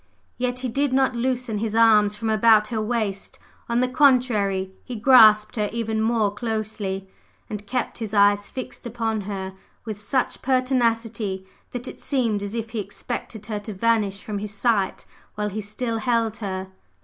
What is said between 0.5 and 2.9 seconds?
he did not loosen his arms from about her